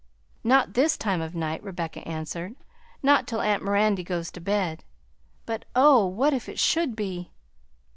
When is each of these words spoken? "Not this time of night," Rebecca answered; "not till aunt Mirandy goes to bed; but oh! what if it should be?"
"Not 0.43 0.73
this 0.73 0.97
time 0.97 1.21
of 1.21 1.35
night," 1.35 1.61
Rebecca 1.63 1.99
answered; 2.07 2.55
"not 3.03 3.27
till 3.27 3.39
aunt 3.39 3.61
Mirandy 3.61 4.03
goes 4.03 4.31
to 4.31 4.41
bed; 4.41 4.83
but 5.45 5.65
oh! 5.75 6.07
what 6.07 6.33
if 6.33 6.49
it 6.49 6.57
should 6.57 6.95
be?" 6.95 7.29